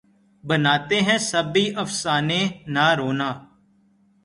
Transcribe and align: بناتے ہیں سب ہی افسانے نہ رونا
بناتے 0.43 0.97
ہیں 1.01 1.17
سب 1.21 1.55
ہی 1.55 1.65
افسانے 1.83 2.41
نہ 2.67 2.85
رونا 2.97 3.29